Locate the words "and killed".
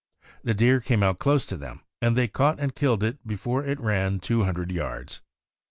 2.59-3.03